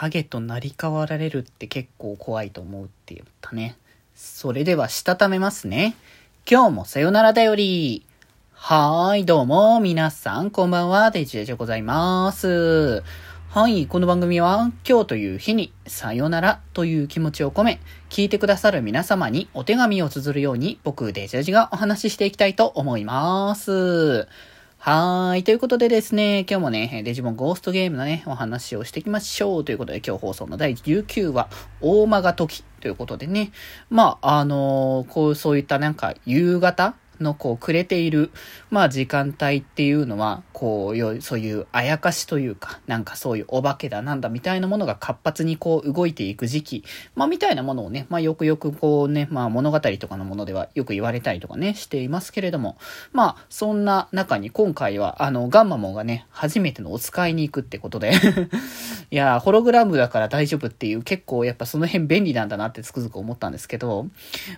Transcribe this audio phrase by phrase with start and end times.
[0.00, 3.76] 影と成り代わられるって結構怖いと思うって言ったね。
[4.14, 5.96] それでは、したためますね。
[6.48, 8.06] 今日もさよならだより。
[8.52, 13.02] はーい、どうも、皆さん、こんばんは、デジェジでございます。
[13.50, 24.28] はい、この番組は、今日という日に、さよならという気持ちを込め、聞いてくださる皆様にお手紙を綴るように、僕、デジェジがお話ししていきたいと思います。
[24.90, 25.44] はーい。
[25.44, 29.64] ということでですね、今日もね、デジモンゴーストゲームのね、お話をしていきましょう。
[29.66, 31.50] ということで、今日放送の第19話、
[31.82, 33.52] 大間が時ということでね、
[33.90, 38.30] まあ、あのー、こう、そういったなんか、夕方のこう暮れている、
[38.70, 52.76] まあ時間帯っていうのは、こう、そういうあやかしというか、なんかそういうお化けだなんだみたいなものが活発にこう動いていく時期、まあみたいなものをね、まあよくよくこうね、まあ物語とかのものではよく言われたりとかね、していますけれども、
[53.12, 58.14] まあそんな中に今回はあのガンマモンがね、初めてのお使いに行くってことで。
[59.12, 64.08] いや、ホログラムだから大丈夫っていう結構やっぱその辺便利なんだなってつくづく思ったんですけど、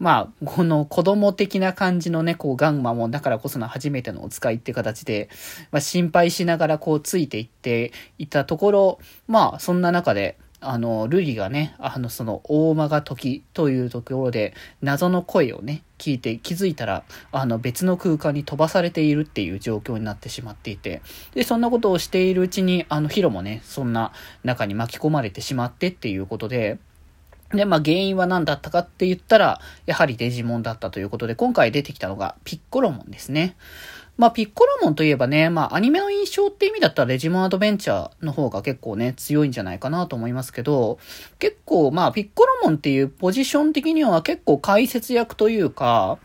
[0.00, 5.28] まあこの子供的な感じのね、こうガンマもだからこその初めてのお使いって形で、
[5.70, 21.02] まあ、心配しながらこうついていっていたところ、まあそんな中で、あの、ルリがね、あの、その、大間が時というところで、謎の声をね、聞いて気づいたら、あの、別の空間に飛ばされているっていう状況になってしまっていて、
[21.34, 24.12] で、そんなことをしているうちに、あの、ヒロもね、そんな
[24.42, 26.78] 中に巻き込まれてしまってっていうことで、
[27.50, 33.56] で、まあ原因は何だったかって言ったら、やはりデジモンだったということで、今回出てきたのがピッコロモンですね。
[34.16, 40.98] まあ、ピッコロモンといえばね、まあ、アニメの印象って意味だったらレジモンアドベンチャーの方が結構ね、強いんじゃないかなと思いますけど、
[41.40, 46.18] 結構、まあ、ピッコロモンっていうポジション的には結構解説役というか、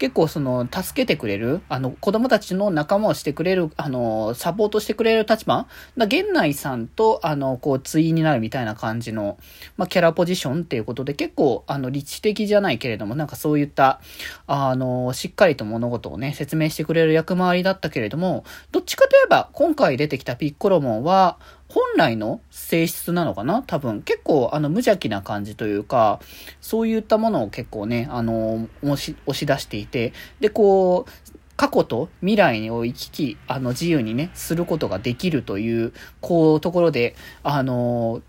[0.00, 5.66] 結構その、助けてくれる、あの、子供たちの仲間をしてくれる、あの、サポートしてくれる立場
[5.98, 9.36] だ源内さんと、あの、こう、対になるみたいな感じの、
[9.76, 14.00] まあ、キャラポジションっていうことで、結構、あの、理知的じゃないけれども、なんかそういった、
[14.46, 21.36] あの、しっかりと物事をね、説明してくれる役回りだったけれども、どっちかといえば、今回出てきたピッコロモンは、
[21.72, 23.62] 本来の性質なのかな？
[23.64, 24.02] 多分。
[24.02, 26.18] 結構、あの、無邪気な感じというか、
[26.60, 38.22] そういったものを結構ね、あの、押し、押し出していて、で、こう、過去と未来を行き来、あの、自由にね、することができるという、こう、ところで、あの、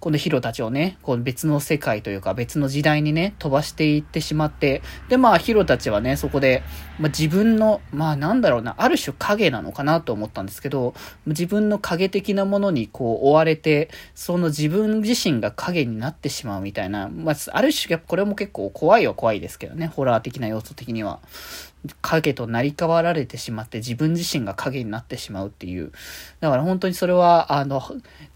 [0.00, 4.80] このヒロたちをね、こう別の世界というか別の時代にね、飛ばしていってしまって、
[5.10, 6.62] で、まあヒロたちはね、そこで、
[6.98, 10.94] まあ自分の、まあなんだろうな、ある種影なのかなと思ったんですけど、
[11.26, 21.20] 自分の影的なものにこう追われて、その自分自身が影になってしまうみたいな、まあある種やっぱこれも結構怖いは怖いですけどね、ホラー的な要素的には。
[22.02, 25.92] 影と成り代わられてしまって自分自身が影になってしまうっていう。
[26.40, 27.82] だから本当にそれは、あの、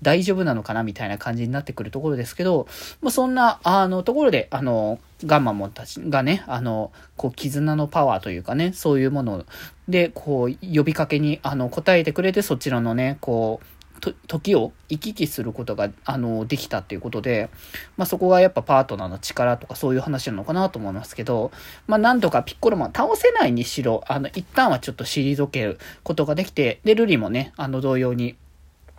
[0.03, 2.66] 大丈夫なのかなみたいな感じになってくるところですけど、
[3.03, 9.44] まあ、そんな、あの、ところで、あの、ガンマモンたちがね、あの、こう、絆のパワーというかね、そういうもの
[9.88, 13.66] で、こう、呼びかけに、あの、答えてくれて、そちらのね、こう、
[14.12, 17.50] 時を行き来することが、あの、できたっていうことで、
[17.97, 21.50] まあ、そこがやっぱパートナーの力とかそういう話なのかなと思いますけど、
[21.87, 28.37] まあ、なんとかピッコロマン倒せないにしろ、あの、一旦はちょっと退けることができて、で、ルリもね、あの、同様に、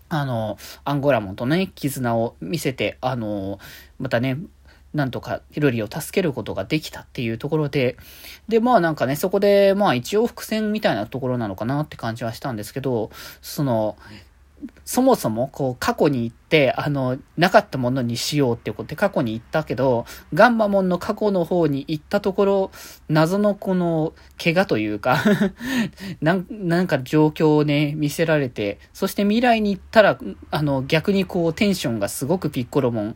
[0.09, 3.59] あの、アンゴラモンとね、絆を見せて、あの、
[3.99, 4.37] またね、
[4.95, 7.97] なんとかヒロリを助けることができたっていうところで、
[8.47, 13.11] で、まあなんかね、そこで、まあ一応伏線みたいなところなのかなって感じはしたんですけど、
[13.41, 13.97] その、
[14.83, 22.71] そもそも、こう、過去に行って、あの、なかったものにしようってことで過去に行ったけど、ガンマモンの過去の方に行ったところ、
[23.09, 25.17] 謎のこの、怪我というか
[26.21, 30.19] なん、なんか状況をね、見せられて、そして未来に行ったら、
[30.51, 33.15] あの、逆にこう、テンションがすごくピッコロモン、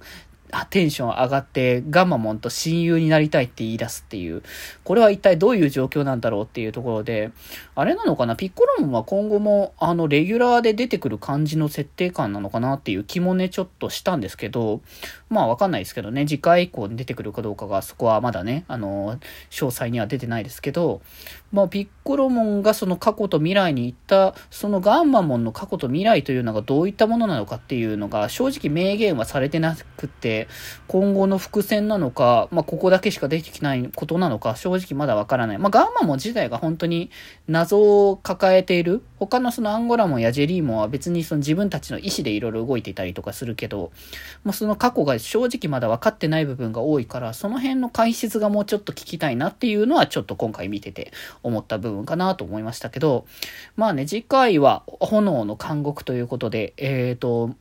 [0.70, 4.44] テンション上がってガンマモンと親友になりたいって言い出すっていう、
[4.84, 7.32] これは一体どういう状況なんだろうっていうところで、
[7.76, 8.36] あれなのかな？
[8.36, 14.82] ピッコロモンは今後もあのレギュラーで出てくる感じの設定感なのかなっていう気もねちょっとしたんですけど、
[15.30, 19.20] まあわかんないですけどね、次回以降に出てくるかどうかがそこはまだね、あの、
[19.50, 21.02] 詳細には出てないですけど、
[21.52, 30.39] まあピッコロモンがその過去と未来に行った、そのガンマモンの過去と未来というのがどういったものなのかっていうのが正直明言はされてなくて、
[30.88, 35.58] 今後の伏線なのか、まあ、ここだけしか出てきないことなのか、正直まだわからない。
[35.58, 37.10] まあ、ガンマモ自体が本当に
[37.48, 39.02] 謎を抱えている。
[39.20, 43.92] 他のそのアンゴラモンやジェリーモンは別にその自分たちの意思でいろいろ動いていたりとかするけど、
[44.44, 51.12] もうその過去が正直まだ分かってない部分が多いから、その辺の解説がもうちょっと聞きたいなっていうのはちょっと今回見てて
[51.44, 53.26] 思った部分かなと思いましたけど、
[53.76, 57.56] まあね、次回は炎の監獄ということで、えっ、ー、と、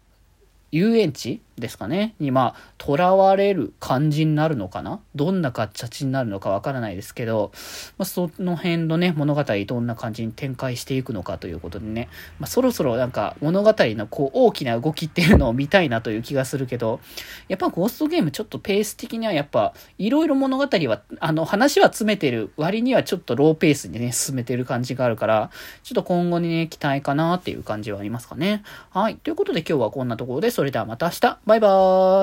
[0.71, 5.00] 遊園地ですかねに、まあ、囚われる感じになるのかな？
[5.14, 7.52] どんな形になるのかわからないですけど、
[7.99, 12.08] まあ、その辺のね、物語どんな感じに展開していくのかということでね、
[12.38, 17.00] まあ、そろそろなんか物語のこう大きな動きっていうのを見たいなという気がするけど、
[17.49, 25.50] やっぱゴーストゲームちょっとペース的にはやっぱ、いろいろ物語は、あの、話は詰めてる割にはちょっとローペースにね、進めてる感じがあるから、
[25.82, 28.62] ちょっと今後にね、期待かなっていう感じはありますかね。
[28.90, 29.16] はい。
[29.16, 31.69] ということで今日はこんなところで、それではまた明日バイバ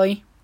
[0.04, 0.35] ーイ。